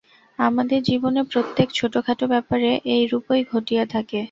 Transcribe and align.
আমাদের 0.39 0.79
জীবনে 0.83 1.21
প্রত্যেক 1.31 1.67
ছোটখাট 1.73 2.19
ব্যাপারে 2.25 2.69
এইরূপই 2.95 3.41
ঘটিয়া 3.51 3.83
থাকে। 3.85 4.19